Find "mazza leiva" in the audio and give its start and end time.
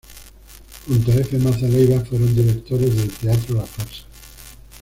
1.37-2.03